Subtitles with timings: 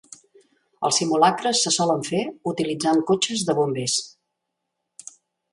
[0.87, 3.99] Els simulacres se solen fer utilitzant cotxes de bombers.